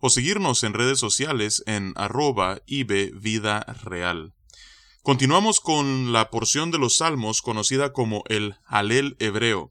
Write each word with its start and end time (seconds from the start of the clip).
o 0.00 0.10
seguirnos 0.10 0.64
en 0.64 0.74
redes 0.74 0.98
sociales 0.98 1.62
en 1.66 1.92
arroba 1.96 2.62
Vida 2.66 3.60
Real. 3.84 4.34
Continuamos 5.02 5.60
con 5.60 6.12
la 6.12 6.30
porción 6.30 6.70
de 6.70 6.78
los 6.78 6.96
salmos 6.98 7.42
conocida 7.42 7.92
como 7.92 8.24
el 8.28 8.56
Halel 8.66 9.16
hebreo. 9.18 9.70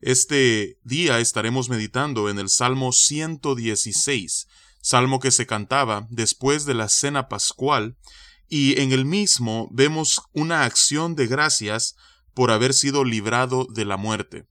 Este 0.00 0.78
día 0.84 1.20
estaremos 1.20 1.68
meditando 1.68 2.28
en 2.28 2.38
el 2.38 2.48
Salmo 2.48 2.92
116, 2.92 4.46
salmo 4.80 5.20
que 5.20 5.30
se 5.30 5.46
cantaba 5.46 6.06
después 6.10 6.64
de 6.64 6.74
la 6.74 6.88
cena 6.88 7.28
pascual, 7.28 7.96
y 8.48 8.80
en 8.80 8.92
el 8.92 9.04
mismo 9.04 9.68
vemos 9.70 10.22
una 10.32 10.64
acción 10.64 11.14
de 11.14 11.26
gracias 11.26 11.96
por 12.32 12.50
haber 12.50 12.72
sido 12.72 13.04
librado 13.04 13.66
de 13.68 13.84
la 13.84 13.96
muerte. 13.96 14.46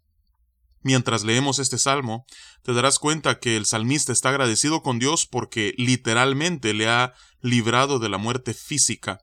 Mientras 0.84 1.24
leemos 1.24 1.60
este 1.60 1.78
salmo, 1.78 2.26
te 2.64 2.74
darás 2.74 3.00
cuenta 3.00 3.40
que 3.40 3.58
el 3.58 3.66
salmista 3.66 4.12
está 4.12 4.30
agradecido 4.30 4.82
con 4.82 5.00
Dios 5.00 5.26
porque 5.26 5.74
literalmente 5.78 6.74
le 6.74 6.88
ha 6.88 7.14
librado 7.42 8.00
de 8.00 8.10
la 8.10 8.18
muerte 8.18 8.54
física. 8.54 9.20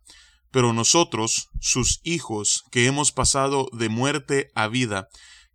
Pero 0.51 0.73
nosotros, 0.73 1.49
sus 1.61 2.01
hijos, 2.05 2.65
que 2.71 2.87
hemos 2.87 3.13
pasado 3.13 3.69
de 3.73 3.89
muerte 3.89 4.51
a 4.55 4.69
vida, 4.69 5.09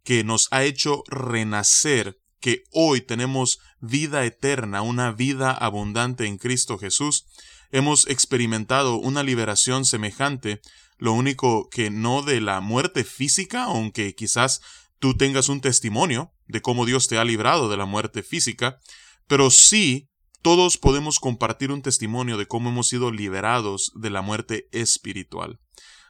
que 0.04 0.24
nos 0.24 0.48
ha 0.52 0.64
hecho 0.64 1.04
renacer, 1.08 2.20
que 2.40 2.64
hoy 2.72 3.02
tenemos 3.02 3.60
vida 3.80 4.26
eterna, 4.26 4.82
una 4.82 5.12
vida 5.12 5.52
abundante 5.52 6.26
en 6.26 6.38
Cristo 6.38 6.78
Jesús, 6.78 7.26
hemos 7.72 8.08
experimentado 8.08 8.96
una 8.96 9.24
liberación 9.24 9.86
semejante, 9.86 10.62
lo 10.98 11.14
único 11.14 11.70
que 11.70 11.90
no 11.90 12.22
de 12.22 12.42
la 12.42 12.60
muerte 12.60 13.04
física, 13.04 13.64
aunque 13.64 14.16
quizás 14.16 14.62
tú 15.00 15.16
tengas 15.16 15.50
un 15.50 15.62
testimonio 15.62 16.34
de 16.48 16.62
cómo 16.62 16.86
Dios 16.86 17.08
te 17.08 17.18
ha 17.18 17.26
librado 17.26 17.70
de 17.70 17.78
la 17.78 17.86
muerte 17.86 18.24
física, 18.24 18.80
pero 19.28 19.50
sí 19.50 20.10
todos 20.42 20.78
podemos 20.78 21.20
compartir 21.20 21.72
un 21.72 21.82
testimonio 21.82 22.38
de 22.38 22.48
cómo 22.48 22.70
hemos 22.70 22.88
sido 22.88 23.12
liberados 23.12 23.92
de 23.96 24.10
la 24.10 24.22
muerte 24.22 24.70
espiritual. 24.72 25.60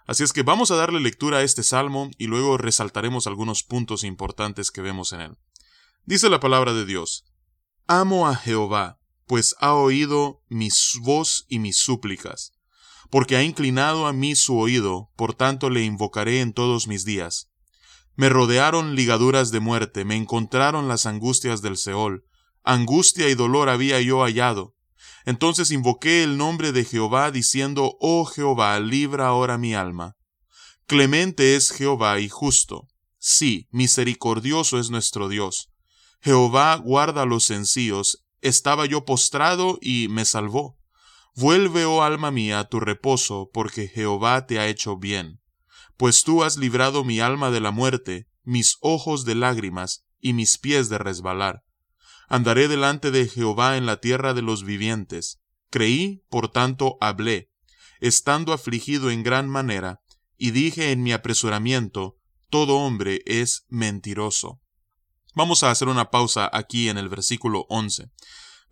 Así 0.06 0.24
es 0.24 0.34
que 0.34 0.44
vamos 0.44 0.72
a 0.72 0.76
darle 0.76 1.00
lectura 1.00 1.38
a 1.38 1.44
este 1.44 1.64
salmo 1.64 2.10
y 2.18 2.28
luego 2.28 2.58
resaltaremos 2.58 3.28
algunos 3.28 3.64
puntos 3.64 4.04
importantes 4.04 4.72
que 4.72 4.82
vemos 4.82 5.14
en 5.14 5.22
él. 5.22 5.38
Dice 6.06 6.30
la 6.30 6.40
palabra 6.40 6.74
de 6.74 6.86
Dios, 6.86 7.26
Amo 7.88 8.28
a 8.28 8.36
Jehová, 8.36 9.00
pues 9.26 9.56
ha 9.60 9.74
oído 9.74 10.42
mis 10.48 10.98
voz 11.02 11.46
y 11.48 11.60
mis 11.60 11.78
súplicas, 11.78 12.54
porque 13.12 13.36
ha 13.36 13.44
inclinado 13.44 14.08
a 14.08 14.14
mí 14.14 14.36
su 14.36 14.58
oído, 14.58 15.12
por 15.16 15.36
tanto 15.36 15.70
le 15.70 15.84
invocaré 15.84 16.42
en 16.42 16.54
todos 16.54 16.88
mis 16.88 17.06
días. 17.06 17.49
Me 18.20 18.28
rodearon 18.28 18.96
ligaduras 18.96 19.50
de 19.50 19.62
muerte, 19.62 20.04
me 20.04 20.18
encontraron 20.18 20.90
las 20.90 21.06
angustias 21.06 21.62
del 21.62 21.78
Seol. 21.78 22.26
Angustia 22.66 23.30
y 23.30 23.34
dolor 23.34 23.70
había 23.70 24.02
yo 24.02 24.24
hallado. 24.24 24.76
Entonces 25.24 25.72
invoqué 25.72 26.24
el 26.24 26.36
nombre 26.38 26.74
de 26.74 26.84
Jehová, 26.84 27.32
diciendo, 27.32 27.96
Oh 28.02 28.26
Jehová, 28.26 28.78
libra 28.82 29.28
ahora 29.28 29.58
mi 29.58 29.74
alma. 29.74 30.18
Clemente 30.86 31.56
es 31.56 31.72
Jehová 31.72 32.20
y 32.20 32.28
justo. 32.28 32.90
Sí, 33.20 33.70
misericordioso 33.72 34.80
es 34.80 34.90
nuestro 34.90 35.30
Dios. 35.30 35.70
Jehová 36.20 36.76
guarda 36.76 37.24
los 37.24 37.46
sencillos. 37.46 38.26
Estaba 38.42 38.86
yo 38.86 39.06
postrado 39.06 39.78
y 39.80 40.10
me 40.10 40.26
salvó. 40.26 40.78
Vuelve, 41.36 41.86
oh 41.86 42.04
alma 42.04 42.32
mía, 42.32 42.60
a 42.60 42.68
tu 42.68 42.82
reposo, 42.82 43.50
porque 43.54 43.88
Jehová 43.88 44.46
te 44.46 44.60
ha 44.60 44.68
hecho 44.68 44.98
bien 44.98 45.39
pues 45.98 46.24
tú 46.24 46.44
has 46.44 46.58
librado 46.58 47.04
mi 47.04 47.20
alma 47.20 47.52
de 47.52 47.60
la 47.60 47.72
muerte, 47.72 48.28
mis 48.44 48.78
ojos 48.82 49.26
de 49.26 49.36
lágrimas 49.36 50.06
y 50.20 50.34
mis 50.34 50.58
pies 50.58 50.90
de 50.90 50.98
resbalar. 50.98 51.64
Andaré 52.28 52.68
delante 52.68 53.12
de 53.12 53.28
Jehová 53.28 53.78
en 53.78 53.86
la 53.86 54.00
tierra 54.00 54.34
de 54.34 54.42
los 54.42 54.64
vivientes. 54.64 55.40
Creí, 55.70 56.24
por 56.30 56.52
tanto 56.52 56.98
hablé, 57.02 57.52
estando 58.00 58.54
afligido 58.54 59.12
en 59.12 59.24
gran 59.24 59.50
manera, 59.50 60.02
y 60.38 60.52
dije 60.52 60.92
en 60.92 61.04
mi 61.04 61.12
apresuramiento, 61.12 62.18
todo 62.50 62.78
hombre 62.78 63.22
es 63.26 63.66
mentiroso. 63.68 64.62
Vamos 65.36 65.64
a 65.64 65.72
hacer 65.72 65.88
una 65.88 66.10
pausa 66.10 66.50
aquí 66.52 66.90
en 66.90 66.98
el 66.98 67.10
versículo 67.10 67.66
11. 67.70 68.10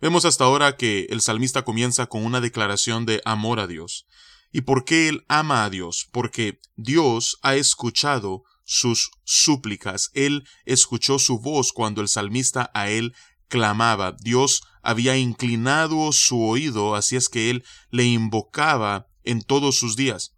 Vemos 0.00 0.24
hasta 0.24 0.44
ahora 0.44 0.76
que 0.76 1.06
el 1.10 1.20
salmista 1.20 1.62
comienza 1.62 2.06
con 2.06 2.24
una 2.24 2.40
declaración 2.40 3.06
de 3.06 3.20
amor 3.24 3.60
a 3.60 3.66
Dios. 3.66 4.06
¿Y 4.50 4.62
por 4.62 4.84
qué 4.84 5.08
él 5.08 5.24
ama 5.28 5.64
a 5.64 5.70
Dios? 5.70 6.08
Porque 6.12 6.60
Dios 6.76 7.38
ha 7.42 7.54
escuchado 7.56 8.44
sus 8.64 9.10
súplicas. 9.24 10.10
Él 10.14 10.44
escuchó 10.64 11.18
su 11.18 11.40
voz 11.40 11.72
cuando 11.72 12.00
el 12.00 12.08
salmista 12.08 12.70
a 12.74 12.90
él 12.90 13.14
clamaba. 13.48 14.14
Dios 14.20 14.62
había 14.82 15.16
inclinado 15.16 16.12
su 16.12 16.42
oído, 16.42 16.94
así 16.94 17.16
es 17.16 17.28
que 17.28 17.50
él 17.50 17.64
le 17.90 18.04
invocaba 18.04 19.06
en 19.24 19.42
todos 19.42 19.78
sus 19.78 19.96
días. 19.96 20.34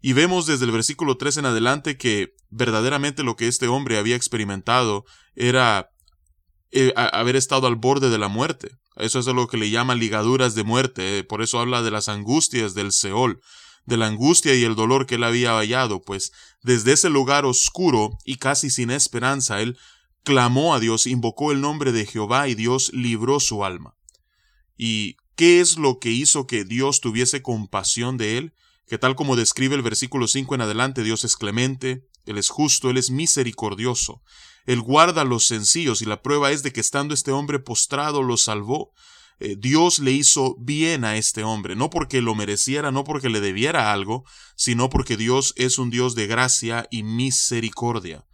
Y 0.00 0.14
vemos 0.14 0.46
desde 0.46 0.64
el 0.64 0.72
versículo 0.72 1.16
3 1.16 1.38
en 1.38 1.46
adelante 1.46 1.96
que 1.96 2.34
verdaderamente 2.50 3.22
lo 3.22 3.36
que 3.36 3.46
este 3.46 3.68
hombre 3.68 3.98
había 3.98 4.16
experimentado 4.16 5.04
era 5.34 5.90
eh, 6.72 6.92
haber 6.96 7.36
estado 7.36 7.66
al 7.66 7.76
borde 7.76 8.10
de 8.10 8.18
la 8.18 8.28
muerte. 8.28 8.70
Eso 8.96 9.18
es 9.18 9.26
lo 9.26 9.46
que 9.46 9.56
le 9.56 9.70
llama 9.70 9.94
ligaduras 9.94 10.54
de 10.54 10.64
muerte. 10.64 11.18
Eh, 11.18 11.24
por 11.24 11.42
eso 11.42 11.58
habla 11.60 11.82
de 11.82 11.90
las 11.90 12.08
angustias 12.08 12.74
del 12.74 12.92
Seol, 12.92 13.40
de 13.86 13.96
la 13.96 14.06
angustia 14.06 14.54
y 14.54 14.64
el 14.64 14.74
dolor 14.74 15.06
que 15.06 15.16
él 15.16 15.24
había 15.24 15.56
hallado, 15.56 16.02
pues 16.02 16.32
desde 16.62 16.92
ese 16.92 17.10
lugar 17.10 17.44
oscuro 17.44 18.18
y 18.24 18.36
casi 18.36 18.70
sin 18.70 18.90
esperanza, 18.90 19.60
él 19.60 19.76
clamó 20.22 20.74
a 20.74 20.80
Dios, 20.80 21.06
invocó 21.06 21.52
el 21.52 21.60
nombre 21.60 21.92
de 21.92 22.06
Jehová 22.06 22.48
y 22.48 22.54
Dios 22.54 22.92
libró 22.92 23.40
su 23.40 23.64
alma. 23.64 23.96
¿Y 24.76 25.16
qué 25.34 25.60
es 25.60 25.78
lo 25.78 25.98
que 25.98 26.10
hizo 26.10 26.46
que 26.46 26.64
Dios 26.64 27.00
tuviese 27.00 27.42
compasión 27.42 28.18
de 28.18 28.38
él? 28.38 28.54
Que 28.86 28.98
tal 28.98 29.16
como 29.16 29.36
describe 29.36 29.74
el 29.74 29.82
versículo 29.82 30.28
5 30.28 30.54
en 30.54 30.60
adelante, 30.60 31.02
Dios 31.02 31.24
es 31.24 31.36
clemente, 31.36 32.06
Él 32.26 32.38
es 32.38 32.48
justo, 32.48 32.90
Él 32.90 32.96
es 32.96 33.10
misericordioso. 33.10 34.22
Él 34.66 34.80
guarda 34.80 35.24
los 35.24 35.46
sencillos 35.46 36.02
y 36.02 36.04
la 36.04 36.22
prueba 36.22 36.50
es 36.50 36.62
de 36.62 36.72
que 36.72 36.80
estando 36.80 37.14
este 37.14 37.32
hombre 37.32 37.58
postrado 37.58 38.22
lo 38.22 38.36
salvó. 38.36 38.92
Eh, 39.40 39.56
Dios 39.58 39.98
le 39.98 40.12
hizo 40.12 40.54
bien 40.60 41.04
a 41.04 41.16
este 41.16 41.42
hombre, 41.42 41.74
no 41.74 41.90
porque 41.90 42.22
lo 42.22 42.34
mereciera, 42.34 42.92
no 42.92 43.02
porque 43.02 43.28
le 43.28 43.40
debiera 43.40 43.92
algo, 43.92 44.24
sino 44.56 44.88
porque 44.88 45.16
Dios 45.16 45.52
es 45.56 45.78
un 45.78 45.90
Dios 45.90 46.14
de 46.14 46.28
gracia 46.28 46.86
y 46.90 47.02
misericordia. 47.02 48.24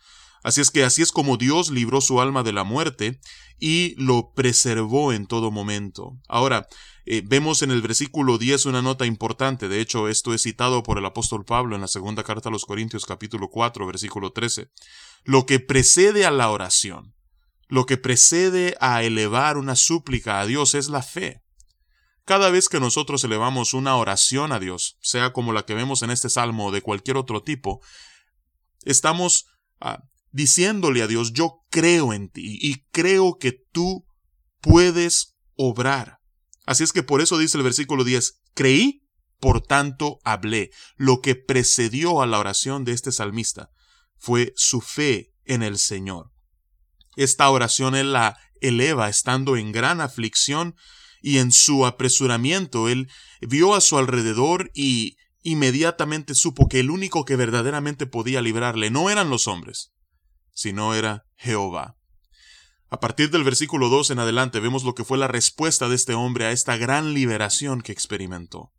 Así 0.43 0.61
es 0.61 0.71
que 0.71 0.85
así 0.85 1.03
es 1.03 1.11
como 1.11 1.37
Dios 1.37 1.71
libró 1.71 2.01
su 2.01 2.21
alma 2.21 2.43
de 2.43 2.53
la 2.53 2.65
muerte 2.65 3.21
y 3.59 3.95
lo 3.97 4.33
preservó 4.35 5.13
en 5.13 5.27
todo 5.27 5.51
momento. 5.51 6.19
Ahora, 6.29 6.67
eh, 7.11 7.23
vemos 7.25 7.63
en 7.63 7.71
el 7.71 7.81
versículo 7.81 8.37
10 8.37 8.67
una 8.67 8.83
nota 8.83 9.07
importante, 9.07 9.67
de 9.67 9.81
hecho 9.81 10.09
esto 10.09 10.35
es 10.35 10.43
citado 10.43 10.83
por 10.83 10.99
el 10.99 11.07
apóstol 11.07 11.47
Pablo 11.47 11.75
en 11.75 11.81
la 11.81 11.89
segunda 11.89 12.23
carta 12.23 12.51
a 12.51 12.53
los 12.53 12.67
Corintios 12.67 13.07
capítulo 13.07 13.49
4 13.49 13.87
versículo 13.87 14.31
13. 14.31 14.71
Lo 15.25 15.47
que 15.47 15.59
precede 15.59 16.27
a 16.27 16.31
la 16.31 16.51
oración, 16.51 17.15
lo 17.67 17.87
que 17.87 17.97
precede 17.97 18.77
a 18.79 19.03
elevar 19.03 19.57
una 19.57 19.75
súplica 19.75 20.39
a 20.39 20.45
Dios 20.45 20.75
es 20.75 20.91
la 20.91 21.01
fe. 21.01 21.41
Cada 22.27 22.51
vez 22.51 22.69
que 22.69 22.79
nosotros 22.79 23.25
elevamos 23.25 23.73
una 23.73 23.97
oración 23.97 24.53
a 24.53 24.61
Dios, 24.61 24.99
sea 25.01 25.33
como 25.33 25.55
la 25.55 25.65
que 25.65 25.73
vemos 25.73 26.03
en 26.03 26.11
este 26.11 26.29
salmo 26.29 26.67
o 26.67 26.73
de 26.73 26.83
cualquier 26.83 27.17
otro 27.17 27.43
tipo, 27.43 27.81
estamos 28.85 29.47
ah, 29.81 30.03
diciéndole 30.31 31.01
a 31.01 31.07
Dios, 31.07 31.33
yo 31.33 31.63
creo 31.71 32.13
en 32.13 32.29
ti 32.29 32.59
y 32.61 32.85
creo 32.91 33.39
que 33.39 33.53
tú 33.73 34.05
puedes 34.61 35.39
obrar. 35.57 36.18
Así 36.69 36.85
es 36.85 36.93
que 36.93 37.03
por 37.03 37.23
eso 37.23 37.39
dice 37.39 37.57
el 37.57 37.65
versículo 37.65 38.05
10, 38.05 38.43
creí, 38.53 39.03
por 39.41 39.63
tanto 39.63 40.19
hablé. 40.23 40.71
Lo 40.97 41.23
que 41.23 41.35
precedió 41.35 42.21
a 42.21 42.27
la 42.27 42.39
oración 42.39 42.85
de 42.85 42.93
este 42.93 43.11
salmista 43.11 43.71
fue 44.19 44.53
su 44.55 44.83
fe 44.83 45.33
en 45.47 45.63
el 45.63 45.79
Señor. 45.79 46.31
Esta 47.17 47.49
oración 47.49 47.95
él 47.95 48.13
la 48.13 48.37
eleva 48.61 49.09
estando 49.09 49.57
en 49.57 49.73
gran 49.73 50.03
aflicción 50.03 50.77
y 51.23 51.39
en 51.39 51.53
su 51.53 51.87
apresuramiento 51.87 52.91
él 52.91 53.09
vio 53.41 53.75
a 53.75 53.81
su 53.81 53.97
alrededor 53.97 54.71
y 54.75 55.17
inmediatamente 55.41 56.35
supo 56.35 56.69
que 56.69 56.81
el 56.81 56.91
único 56.91 57.25
que 57.25 57.37
verdaderamente 57.37 58.07
podía 58.07 58.43
librarle 58.43 58.91
no 58.91 59.09
eran 59.09 59.31
los 59.31 59.49
hombres, 59.49 59.95
sino 60.53 60.93
era 60.93 61.25
Jehová. 61.39 61.98
A 62.91 63.01
partir 63.01 63.31
del 63.31 63.45
versículo 63.45 63.91
2 63.91 64.11
en 64.11 64.19
adelante 64.19 64.61
vemos 64.61 64.83
lo 64.83 64.95
que 64.95 65.05
fue 65.05 65.19
la 65.19 65.29
respuesta 65.29 65.89
de 65.89 65.95
este 65.95 66.15
hombre 66.15 66.47
a 66.47 66.53
esta 66.53 66.79
gran 66.79 67.13
liberación 67.13 67.83
que 67.83 67.93
experimentó. 67.93 68.73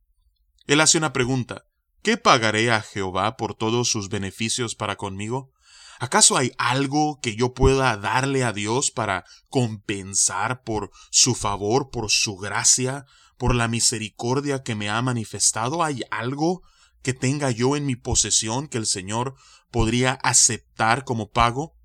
Él 0.66 0.82
hace 0.82 0.98
una 0.98 1.14
pregunta. 1.14 1.66
¿Qué 2.02 2.18
pagaré 2.18 2.72
a 2.72 2.82
Jehová 2.82 3.38
por 3.38 3.54
todos 3.54 3.90
sus 3.90 4.10
beneficios 4.10 4.74
para 4.74 4.96
conmigo? 4.96 5.52
¿Acaso 6.00 6.38
hay 6.38 6.54
algo 6.58 7.20
que 7.22 7.36
yo 7.36 7.54
pueda 7.54 7.98
darle 7.98 8.44
a 8.44 8.54
Dios 8.54 8.90
para 8.90 9.26
compensar 9.50 10.64
por 10.64 10.92
su 11.12 11.36
favor, 11.36 11.90
por 11.92 12.10
su 12.10 12.38
gracia, 12.38 13.06
por 13.38 13.54
la 13.54 13.68
misericordia 13.68 14.64
que 14.64 14.76
me 14.76 14.90
ha 14.90 15.02
manifestado? 15.02 15.84
¿Hay 15.84 16.02
algo 16.10 16.64
que 17.04 17.14
tenga 17.14 17.52
yo 17.52 17.76
en 17.76 17.86
mi 17.86 17.96
posesión 17.96 18.68
que 18.68 18.78
el 18.78 18.86
Señor 18.86 19.36
podría 19.72 20.14
aceptar 20.14 21.04
como 21.04 21.30
pago? 21.30 21.76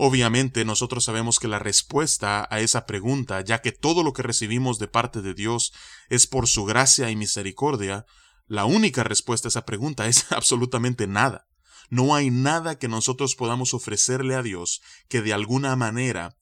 Obviamente 0.00 0.64
nosotros 0.64 1.04
sabemos 1.04 1.40
que 1.40 1.48
la 1.48 1.58
respuesta 1.58 2.46
a 2.50 2.60
esa 2.60 2.86
pregunta, 2.86 3.40
ya 3.40 3.60
que 3.60 3.72
todo 3.72 4.04
lo 4.04 4.12
que 4.12 4.22
recibimos 4.22 4.78
de 4.78 4.86
parte 4.86 5.22
de 5.22 5.34
Dios 5.34 5.72
es 6.08 6.28
por 6.28 6.46
su 6.46 6.64
gracia 6.64 7.10
y 7.10 7.16
misericordia, 7.16 8.06
la 8.46 8.64
única 8.64 9.02
respuesta 9.02 9.48
a 9.48 9.50
esa 9.50 9.66
pregunta 9.66 10.06
es 10.06 10.30
absolutamente 10.32 11.08
nada. 11.08 11.46
No 11.90 12.14
hay 12.14 12.30
nada 12.30 12.78
que 12.78 12.86
nosotros 12.86 13.34
podamos 13.34 13.74
ofrecerle 13.74 14.36
a 14.36 14.42
Dios 14.42 14.82
que 15.08 15.20
de 15.20 15.32
alguna 15.32 15.74
manera 15.74 16.36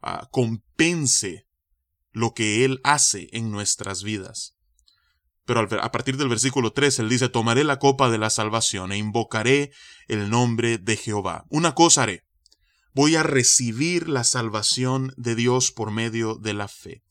ah, 0.00 0.28
compense 0.30 1.46
lo 2.12 2.32
que 2.32 2.64
Él 2.64 2.80
hace 2.82 3.28
en 3.32 3.50
nuestras 3.50 4.04
vidas. 4.04 4.54
Pero 5.44 5.68
a 5.80 5.92
partir 5.92 6.16
del 6.16 6.30
versículo 6.30 6.72
3, 6.72 7.00
Él 7.00 7.08
dice, 7.10 7.28
tomaré 7.28 7.62
la 7.62 7.78
copa 7.78 8.08
de 8.08 8.16
la 8.16 8.30
salvación 8.30 8.90
e 8.90 8.96
invocaré 8.96 9.70
el 10.08 10.30
nombre 10.30 10.78
de 10.78 10.96
Jehová. 10.96 11.44
Una 11.50 11.74
cosa 11.74 12.04
haré, 12.04 12.25
voy 12.96 13.14
a 13.14 13.22
recibir 13.22 14.08
la 14.08 14.24
salvación 14.24 15.12
de 15.18 15.34
Dios 15.34 15.70
por 15.70 15.90
medio 15.90 16.36
de 16.36 16.54
la 16.54 16.66
fe. 16.66 17.02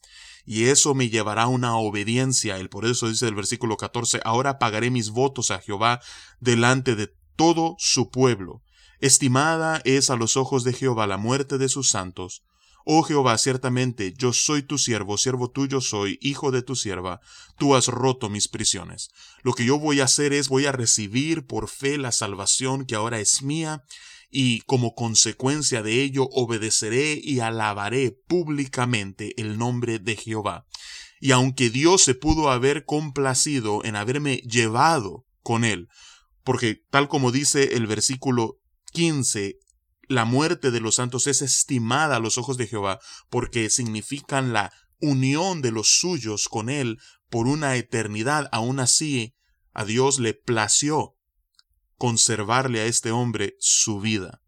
Y 0.44 0.66
eso 0.66 0.96
me 0.96 1.10
llevará 1.10 1.44
a 1.44 1.48
una 1.48 1.78
obediencia. 1.78 2.58
Él 2.58 2.70
por 2.70 2.88
eso 2.88 3.08
dice 3.08 3.28
el 3.28 3.36
versículo 3.36 3.78
14, 3.78 4.20
ahora 4.26 4.58
pagaré 4.58 4.90
mis 4.90 5.12
votos 5.12 5.52
a 5.52 5.60
Jehová 5.60 6.02
delante 6.40 6.96
de 6.96 7.14
todo 7.36 7.76
su 7.78 8.10
pueblo. 8.10 8.64
Estimada 9.00 9.80
es 9.86 10.10
a 10.10 10.16
los 10.16 10.38
ojos 10.38 10.64
de 10.64 10.74
Jehová 10.74 11.06
la 11.06 11.18
muerte 11.18 11.60
de 11.60 11.70
sus 11.70 11.88
santos. 11.92 12.42
Oh 12.84 13.04
Jehová, 13.04 13.38
ciertamente 13.38 14.12
yo 14.18 14.34
soy 14.34 14.64
tu 14.64 14.80
siervo, 14.80 15.20
siervo 15.20 15.52
tuyo 15.52 15.81
soy, 15.81 16.18
hijo 16.20 16.50
de 16.50 16.64
tu 16.64 16.76
sierva, 16.76 17.22
tú 17.60 17.76
has 17.76 17.90
roto 17.90 18.31
mis 18.31 18.48
prisiones. 18.48 19.10
Lo 19.44 19.54
que 19.54 19.66
yo 19.66 19.78
voy 19.78 20.00
a 20.00 20.06
hacer 20.06 20.34
es 20.34 20.50
voy 20.50 20.66
a 20.66 20.72
recibir 20.72 21.46
por 21.46 21.70
fe 21.70 22.00
la 22.00 22.12
salvación 22.12 22.86
que 22.86 22.96
ahora 22.96 23.20
es 23.20 23.44
mía, 23.44 23.84
y 24.30 24.62
como 24.62 24.95
consecuencia 24.95 25.81
de 25.81 26.01
ello 26.01 26.27
obedeceré 26.31 27.19
y 27.22 27.39
alabaré 27.39 28.12
públicamente 28.12 29.39
el 29.39 29.57
nombre 29.57 30.00
de 30.00 30.16
Jehová. 30.16 30.66
Y 31.19 31.31
aunque 31.31 31.69
Dios 31.69 32.01
se 32.04 32.16
pudo 32.16 32.50
haber 32.50 32.86
complacido 32.86 33.83
en 33.83 33.95
haberme 33.95 34.38
llevado 34.38 35.25
con 35.42 35.63
él, 35.63 35.88
porque 36.44 36.83
tal 36.89 37.07
como 37.07 37.31
dice 37.31 37.75
el 37.75 37.88
versículo 37.88 38.60
15, 38.94 39.57
la 40.07 40.25
muerte 40.25 40.71
de 40.71 40.80
los 40.80 40.95
santos 40.95 41.28
es 41.28 41.42
estimada 41.42 42.18
a 42.18 42.19
los 42.19 42.38
ojos 42.38 42.57
de 42.57 42.68
Jehová, 42.68 43.00
porque 43.30 43.69
significan 43.69 44.54
la 44.54 44.71
unión 45.01 45.62
de 45.62 45.71
los 45.71 46.00
suyos 46.00 46.48
con 46.48 46.69
Él 46.69 47.00
por 47.30 47.48
una 47.48 47.75
eternidad. 47.75 48.48
Aún 48.51 48.80
así, 48.80 49.36
a 49.74 49.86
Dios 49.86 50.19
le 50.19 50.33
plació 50.33 51.15
conservarle 51.97 52.81
a 52.81 52.86
este 52.86 53.12
hombre 53.12 53.56
su 53.59 54.00
vida. 54.00 54.42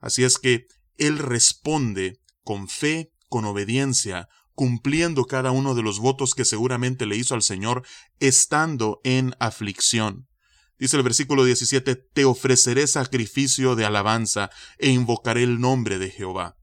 Así 0.00 0.24
es 0.24 0.38
que 0.38 0.66
Él 0.96 1.18
responde 1.18 2.20
con 2.42 2.68
fe, 2.68 3.10
con 3.28 3.44
obediencia, 3.44 4.28
cumpliendo 4.54 5.26
cada 5.26 5.50
uno 5.50 5.74
de 5.74 5.82
los 5.82 5.98
votos 5.98 6.34
que 6.34 6.44
seguramente 6.44 7.06
le 7.06 7.16
hizo 7.16 7.34
al 7.34 7.42
Señor, 7.42 7.86
estando 8.20 9.00
en 9.04 9.34
aflicción. 9.38 10.28
Dice 10.78 10.96
el 10.96 11.02
versículo 11.02 11.44
17, 11.44 11.94
Te 11.94 12.24
ofreceré 12.24 12.86
sacrificio 12.86 13.76
de 13.76 13.84
alabanza 13.84 14.50
e 14.78 14.90
invocaré 14.90 15.42
el 15.42 15.60
nombre 15.60 15.98
de 15.98 16.10
Jehová. 16.10 16.56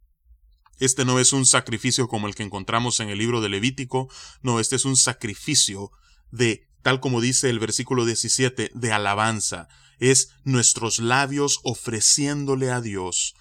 Este 0.80 1.06
no 1.06 1.20
es 1.20 1.34
un 1.34 1.46
sacrificio 1.46 2.08
como 2.08 2.28
el 2.28 2.36
que 2.36 2.44
encontramos 2.44 3.00
en 3.00 3.10
el 3.10 3.18
libro 3.18 3.42
de 3.42 3.50
Levítico, 3.50 4.10
no, 4.42 4.60
este 4.60 4.76
es 4.76 4.86
un 4.86 4.98
sacrificio 4.98 5.92
de, 6.32 6.68
tal 6.82 7.00
como 7.00 7.22
dice 7.22 7.50
el 7.50 7.60
versículo 7.60 8.06
17, 8.06 8.72
de 8.74 8.92
alabanza. 8.92 9.68
Es 10.04 10.32
nuestros 10.44 11.00
labios 11.00 11.62
ofreciéndole 11.64 12.72
a 12.72 12.82
Dios 12.82 13.36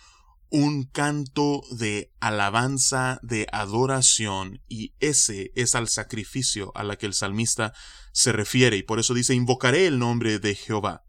un 0.49 0.85
canto 0.85 1.65
de 1.73 2.13
alabanza, 2.21 3.19
de 3.25 3.49
adoración, 3.51 4.63
y 4.69 4.95
ese 5.01 5.51
es 5.57 5.75
al 5.75 5.89
sacrificio 5.89 6.71
a 6.77 6.85
la 6.85 6.95
que 6.95 7.07
el 7.07 7.15
salmista 7.15 7.73
se 8.13 8.31
refiere, 8.31 8.77
y 8.77 8.85
por 8.85 9.01
eso 9.01 9.13
dice, 9.13 9.35
invocaré 9.35 9.89
el 9.89 9.99
nombre 9.99 10.39
de 10.39 10.55
Jehová. 10.55 11.05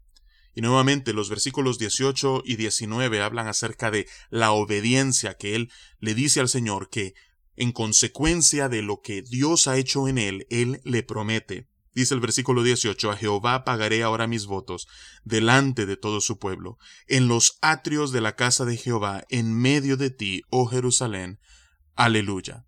Y 0.56 0.60
nuevamente 0.60 1.12
los 1.12 1.30
versículos 1.30 1.78
18 1.78 2.42
y 2.44 2.56
19 2.56 3.22
hablan 3.22 3.46
acerca 3.46 3.92
de 3.92 4.08
la 4.30 4.50
obediencia 4.50 5.34
que 5.34 5.54
él 5.54 5.70
le 6.00 6.16
dice 6.16 6.40
al 6.40 6.48
Señor 6.48 6.90
que, 6.90 7.14
en 7.54 7.70
consecuencia 7.70 8.68
de 8.68 8.82
lo 8.82 9.02
que 9.02 9.22
Dios 9.22 9.68
ha 9.68 9.76
hecho 9.76 10.08
en 10.08 10.18
él, 10.18 10.48
él 10.50 10.80
le 10.82 11.04
promete 11.04 11.68
Dice 11.94 12.14
el 12.14 12.20
versículo 12.20 12.64
18, 12.64 13.12
a 13.12 13.16
Jehová 13.16 13.64
pagaré 13.64 14.02
ahora 14.02 14.26
mis 14.26 14.46
votos 14.46 14.88
delante 15.22 15.86
de 15.86 15.96
todo 15.96 16.20
su 16.20 16.38
pueblo, 16.38 16.76
en 17.06 17.28
los 17.28 17.58
atrios 17.62 18.10
de 18.10 18.20
la 18.20 18.34
casa 18.34 18.64
de 18.64 18.76
Jehová, 18.76 19.24
en 19.28 19.54
medio 19.54 19.96
de 19.96 20.10
ti, 20.10 20.42
oh 20.50 20.66
Jerusalén. 20.66 21.38
Aleluya. 21.94 22.66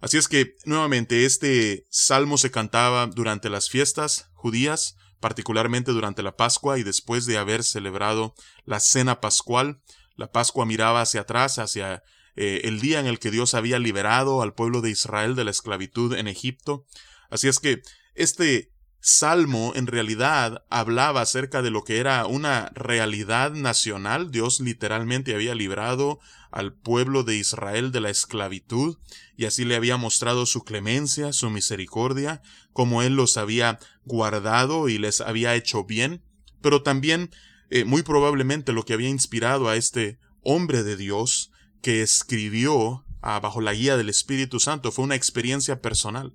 Así 0.00 0.16
es 0.18 0.28
que, 0.28 0.54
nuevamente, 0.64 1.24
este 1.24 1.86
salmo 1.90 2.38
se 2.38 2.52
cantaba 2.52 3.06
durante 3.08 3.50
las 3.50 3.68
fiestas 3.68 4.30
judías, 4.34 4.96
particularmente 5.18 5.90
durante 5.90 6.22
la 6.22 6.36
Pascua 6.36 6.78
y 6.78 6.84
después 6.84 7.26
de 7.26 7.38
haber 7.38 7.64
celebrado 7.64 8.34
la 8.64 8.78
cena 8.78 9.20
pascual. 9.20 9.80
La 10.14 10.30
Pascua 10.30 10.66
miraba 10.66 11.00
hacia 11.00 11.22
atrás, 11.22 11.58
hacia 11.58 12.04
eh, 12.36 12.60
el 12.64 12.80
día 12.80 13.00
en 13.00 13.06
el 13.06 13.18
que 13.18 13.32
Dios 13.32 13.54
había 13.54 13.80
liberado 13.80 14.42
al 14.42 14.54
pueblo 14.54 14.82
de 14.82 14.90
Israel 14.90 15.34
de 15.34 15.44
la 15.44 15.50
esclavitud 15.50 16.14
en 16.14 16.28
Egipto. 16.28 16.84
Así 17.30 17.48
es 17.48 17.58
que 17.58 17.82
este 18.16 18.72
salmo 19.00 19.72
en 19.76 19.86
realidad 19.86 20.64
hablaba 20.68 21.20
acerca 21.20 21.62
de 21.62 21.70
lo 21.70 21.84
que 21.84 21.98
era 21.98 22.26
una 22.26 22.72
realidad 22.74 23.52
nacional. 23.52 24.32
Dios 24.32 24.58
literalmente 24.58 25.32
había 25.32 25.54
librado 25.54 26.18
al 26.50 26.72
pueblo 26.72 27.22
de 27.22 27.36
Israel 27.36 27.92
de 27.92 28.00
la 28.00 28.10
esclavitud 28.10 28.98
y 29.36 29.44
así 29.44 29.64
le 29.64 29.76
había 29.76 29.96
mostrado 29.96 30.44
su 30.44 30.64
clemencia, 30.64 31.32
su 31.32 31.50
misericordia, 31.50 32.42
como 32.72 33.02
él 33.02 33.14
los 33.14 33.36
había 33.36 33.78
guardado 34.04 34.88
y 34.88 34.98
les 34.98 35.20
había 35.20 35.54
hecho 35.54 35.84
bien, 35.84 36.24
pero 36.60 36.82
también 36.82 37.30
eh, 37.70 37.84
muy 37.84 38.02
probablemente 38.02 38.72
lo 38.72 38.84
que 38.84 38.94
había 38.94 39.08
inspirado 39.08 39.68
a 39.68 39.76
este 39.76 40.18
hombre 40.42 40.82
de 40.82 40.96
Dios 40.96 41.52
que 41.80 42.02
escribió 42.02 43.04
ah, 43.22 43.38
bajo 43.38 43.60
la 43.60 43.72
guía 43.72 43.96
del 43.96 44.08
Espíritu 44.08 44.58
Santo 44.58 44.90
fue 44.90 45.04
una 45.04 45.14
experiencia 45.14 45.80
personal 45.80 46.34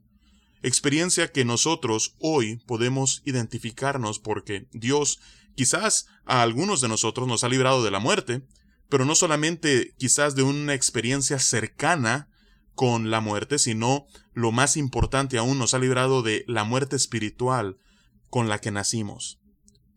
experiencia 0.64 1.32
que 1.32 1.46
nosotros 1.46 2.16
hoy 2.20 2.58
podemos 2.68 3.22
identificarnos 3.26 4.20
porque 4.20 4.68
Dios 4.72 5.20
quizás 5.56 6.08
a 6.26 6.42
algunos 6.42 6.82
de 6.82 6.88
nosotros 6.88 7.28
nos 7.28 7.44
ha 7.44 7.50
librado 7.50 7.84
de 7.84 7.92
la 7.92 8.00
muerte, 8.00 8.44
pero 8.90 9.06
no 9.06 9.16
solamente 9.16 9.94
quizás 9.98 10.36
de 10.36 10.44
una 10.44 10.74
experiencia 10.74 11.40
cercana 11.40 12.30
con 12.74 13.12
la 13.12 13.22
muerte, 13.22 13.60
sino 13.60 14.06
lo 14.34 14.52
más 14.52 14.78
importante 14.78 15.38
aún 15.38 15.58
nos 15.58 15.74
ha 15.74 15.80
librado 15.80 16.22
de 16.22 16.44
la 16.48 16.64
muerte 16.64 16.96
espiritual 16.96 17.78
con 18.30 18.50
la 18.50 18.60
que 18.60 18.72
nacimos. 18.72 19.40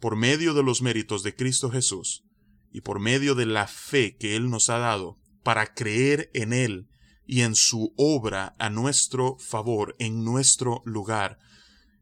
Por 0.01 0.17
medio 0.17 0.55
de 0.55 0.63
los 0.63 0.83
méritos 0.83 1.23
de 1.23 1.35
Cristo 1.35 1.71
Jesús 1.71 2.25
y 2.73 2.81
por 2.81 3.01
medio 3.01 3.35
de 3.35 3.47
la 3.47 3.67
fe 3.67 4.17
que 4.17 4.37
Él 4.37 4.51
nos 4.51 4.69
ha 4.71 4.79
dado 4.79 5.19
para 5.43 5.75
creer 5.75 6.31
en 6.35 6.53
Él 6.53 6.89
y 7.27 7.43
en 7.43 7.55
su 7.55 7.93
obra 7.97 8.55
a 8.59 8.71
nuestro 8.71 9.37
favor, 9.39 9.97
en 9.99 10.25
nuestro 10.25 10.83
lugar, 10.85 11.39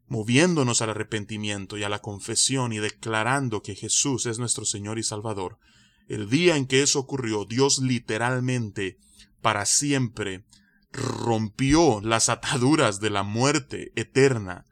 moviéndonos 0.07 0.81
al 0.81 0.91
arrepentimiento 0.91 1.77
y 1.77 1.83
a 1.83 1.89
la 1.89 1.99
confesión 1.99 2.73
y 2.73 2.79
declarando 2.79 3.61
que 3.61 3.75
Jesús 3.75 4.25
es 4.25 4.39
nuestro 4.39 4.65
Señor 4.65 4.99
y 4.99 5.03
Salvador. 5.03 5.57
El 6.07 6.29
día 6.29 6.57
en 6.57 6.67
que 6.67 6.83
eso 6.83 6.99
ocurrió, 6.99 7.45
Dios 7.45 7.79
literalmente, 7.79 8.97
para 9.41 9.65
siempre, 9.65 10.43
rompió 10.91 12.01
las 12.01 12.29
ataduras 12.29 12.99
de 12.99 13.09
la 13.09 13.23
muerte 13.23 13.91
eterna 13.95 14.65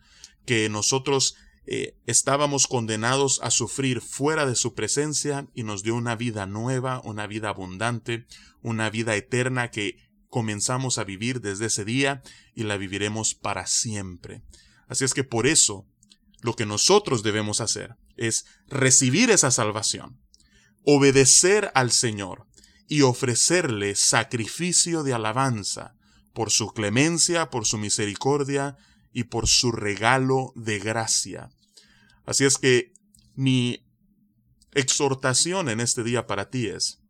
que 0.45 0.69
nosotros 0.69 1.35
eh, 1.65 1.95
estábamos 2.05 2.67
condenados 2.67 3.39
a 3.43 3.51
sufrir 3.51 4.01
fuera 4.01 4.45
de 4.45 4.55
su 4.55 4.73
presencia 4.73 5.47
y 5.53 5.63
nos 5.63 5.83
dio 5.83 5.95
una 5.95 6.15
vida 6.15 6.45
nueva, 6.45 7.01
una 7.03 7.27
vida 7.27 7.49
abundante, 7.49 8.25
una 8.61 8.89
vida 8.89 9.15
eterna 9.15 9.71
que 9.71 9.97
comenzamos 10.31 10.97
a 10.97 11.03
vivir 11.03 11.41
desde 11.41 11.67
ese 11.67 11.85
día 11.85 12.23
y 12.55 12.63
la 12.63 12.77
viviremos 12.77 13.35
para 13.35 13.67
siempre. 13.67 14.41
Así 14.87 15.03
es 15.03 15.13
que 15.13 15.25
por 15.25 15.45
eso 15.45 15.85
lo 16.41 16.55
que 16.55 16.65
nosotros 16.65 17.21
debemos 17.21 17.61
hacer 17.61 17.97
es 18.15 18.45
recibir 18.67 19.29
esa 19.29 19.51
salvación, 19.51 20.19
obedecer 20.83 21.69
al 21.75 21.91
Señor 21.91 22.47
y 22.87 23.01
ofrecerle 23.01 23.95
sacrificio 23.95 25.03
de 25.03 25.13
alabanza 25.13 25.95
por 26.33 26.49
su 26.49 26.69
clemencia, 26.69 27.49
por 27.49 27.65
su 27.65 27.77
misericordia 27.77 28.77
y 29.11 29.25
por 29.25 29.47
su 29.47 29.71
regalo 29.73 30.53
de 30.55 30.79
gracia. 30.79 31.49
Así 32.25 32.45
es 32.45 32.57
que 32.57 32.93
mi 33.35 33.85
exhortación 34.71 35.67
en 35.67 35.81
este 35.81 36.03
día 36.03 36.25
para 36.25 36.49
ti 36.49 36.67
es, 36.67 37.01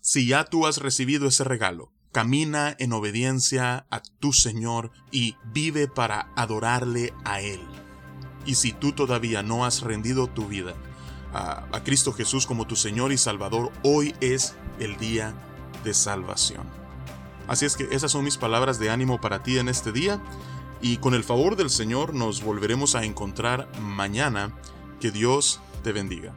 si 0.00 0.26
ya 0.26 0.44
tú 0.44 0.66
has 0.66 0.78
recibido 0.78 1.28
ese 1.28 1.44
regalo, 1.44 1.92
camina 2.16 2.74
en 2.78 2.94
obediencia 2.94 3.84
a 3.90 4.00
tu 4.00 4.32
Señor 4.32 4.90
y 5.12 5.36
vive 5.52 5.86
para 5.86 6.32
adorarle 6.34 7.12
a 7.26 7.42
Él. 7.42 7.60
Y 8.46 8.54
si 8.54 8.72
tú 8.72 8.92
todavía 8.92 9.42
no 9.42 9.66
has 9.66 9.82
rendido 9.82 10.26
tu 10.26 10.48
vida 10.48 10.72
a, 11.34 11.68
Cristo 11.84 12.14
Jesús 12.14 12.46
como 12.46 12.66
tu 12.66 12.74
Señor 12.74 13.12
y 13.12 13.18
Salvador, 13.18 13.70
hoy 13.82 14.14
es 14.22 14.54
el 14.80 14.96
día 14.96 15.34
de 15.84 15.92
salvación. 15.92 16.66
Así 17.48 17.66
es 17.66 17.76
que 17.76 17.86
esas 17.90 18.12
son 18.12 18.24
mis 18.24 18.38
palabras 18.38 18.78
de 18.78 18.88
ánimo 18.88 19.20
para 19.20 19.42
ti 19.42 19.58
en 19.58 19.68
este 19.68 19.92
día 19.92 20.18
y 20.80 20.96
con 20.96 21.12
el 21.12 21.22
favor 21.22 21.54
del 21.54 21.68
Señor 21.68 22.14
nos 22.14 22.42
volveremos 22.42 22.94
a 22.94 23.04
encontrar 23.04 23.68
mañana. 23.78 24.56
Que 25.00 25.10
Dios 25.10 25.60
te 25.84 25.92
bendiga. 25.92 26.32